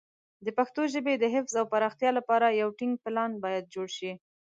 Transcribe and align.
د 0.45 0.47
پښتو 0.57 0.81
ژبې 0.93 1.13
د 1.17 1.25
حفظ 1.35 1.53
او 1.59 1.65
پراختیا 1.73 2.11
لپاره 2.19 2.57
یو 2.61 2.69
ټینګ 2.79 2.93
پلان 3.03 3.31
باید 3.43 3.71
جوړ 3.73 3.87
شي. 3.97 4.11